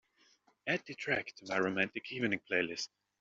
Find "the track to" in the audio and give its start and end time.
0.87-1.45